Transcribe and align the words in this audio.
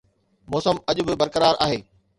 موسم 0.51 0.77
اڄ 0.89 0.97
به 1.07 1.13
برقرار 1.21 1.55
آهي 1.65 1.79